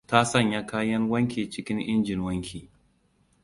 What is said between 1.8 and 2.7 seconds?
injin wanki.